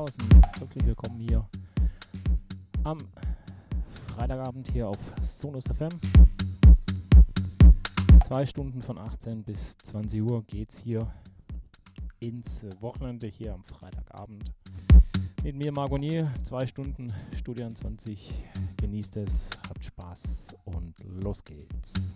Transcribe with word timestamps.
Draußen, 0.00 0.24
herzlich 0.56 0.86
willkommen 0.86 1.20
hier 1.20 1.46
am 2.84 2.96
Freitagabend 4.14 4.66
hier 4.72 4.88
auf 4.88 4.96
Sonus 5.20 5.64
FM. 5.64 5.90
Zwei 8.24 8.46
Stunden 8.46 8.80
von 8.80 8.96
18 8.96 9.42
bis 9.42 9.76
20 9.76 10.22
Uhr 10.22 10.42
geht's 10.44 10.78
hier 10.78 11.06
ins 12.18 12.64
Wochenende 12.80 13.26
hier 13.26 13.52
am 13.52 13.62
Freitagabend. 13.62 14.50
Mit 15.42 15.56
mir 15.56 15.70
Margonier, 15.70 16.32
zwei 16.44 16.66
Stunden 16.66 17.12
Studio 17.36 17.70
20. 17.70 18.42
Genießt 18.78 19.18
es, 19.18 19.50
habt 19.68 19.84
Spaß 19.84 20.56
und 20.64 20.94
los 21.04 21.44
geht's. 21.44 22.14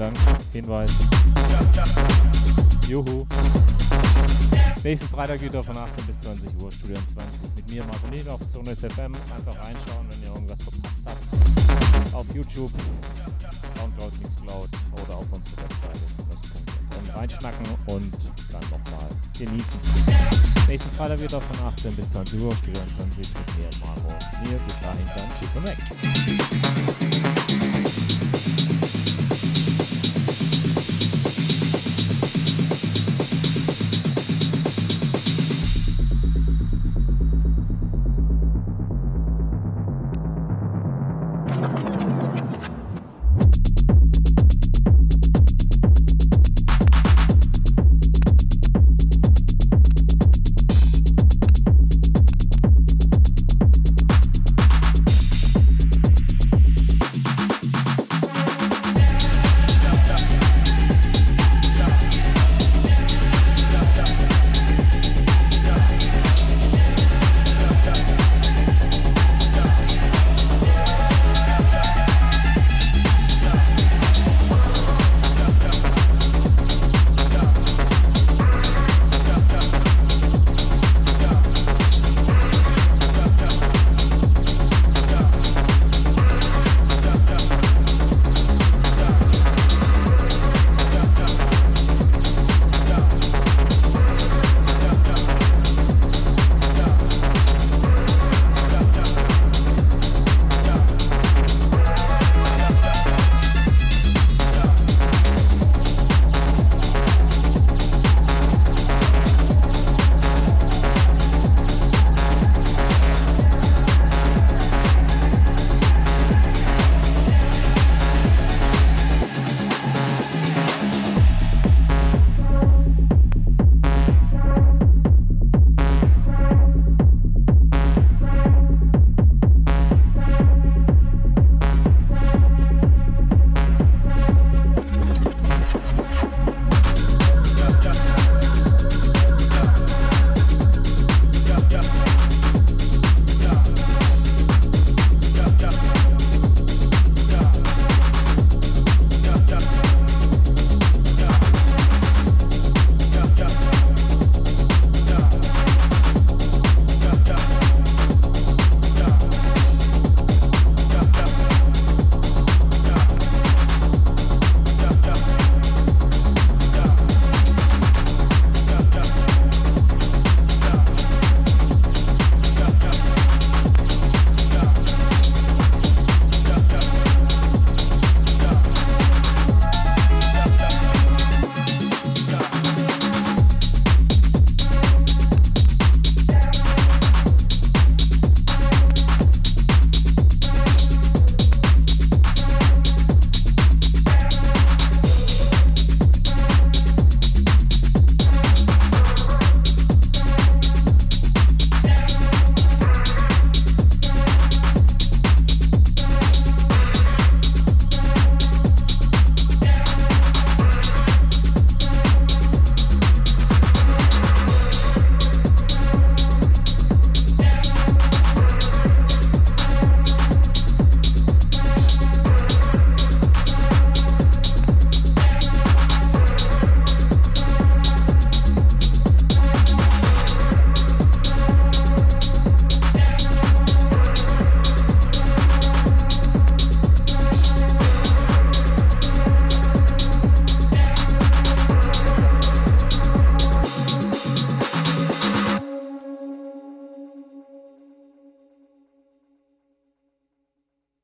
Dank. 0.00 0.16
Hinweis. 0.54 0.92
Juhu. 2.88 3.26
Nächsten 4.82 5.08
Freitag 5.08 5.42
wieder 5.42 5.62
von 5.62 5.76
18 5.76 6.06
bis 6.06 6.18
20 6.20 6.50
Uhr, 6.58 6.72
Studio 6.72 6.96
20. 6.96 7.54
Mit 7.54 7.70
mir, 7.70 7.84
Marco 7.84 8.08
Niel 8.08 8.26
auf 8.30 8.42
Sonus 8.42 8.78
FM. 8.78 9.12
Einfach 9.36 9.56
reinschauen, 9.56 10.06
wenn 10.08 10.22
ihr 10.22 10.28
irgendwas 10.34 10.62
verpasst 10.62 11.04
habt. 11.04 12.14
Auf 12.14 12.24
YouTube, 12.34 12.72
Soundcloud, 13.76 14.22
Mixcloud 14.22 14.70
oder 15.04 15.16
auf 15.16 15.26
unserer 15.32 15.64
Webseite 15.64 16.00
sonus.fm 16.16 17.18
reinschnacken 17.18 17.66
und 17.84 18.12
dann 18.52 18.62
nochmal 18.70 19.10
genießen. 19.38 19.78
Nächsten 20.66 20.90
Freitag 20.92 21.20
wieder 21.20 21.42
von 21.42 21.66
18 21.66 21.94
bis 21.94 22.08
20 22.08 22.40
Uhr, 22.40 22.56
Studio 22.56 22.80
20 22.96 23.18
mit 23.18 23.58
mir, 23.58 23.68
Marco 23.84 24.14
Niel. 24.44 24.58
Bis 24.66 24.80
dahin 24.80 25.04
dann, 25.14 25.28
tschüss 25.38 25.54
und 25.56 25.64
weg. 25.64 27.29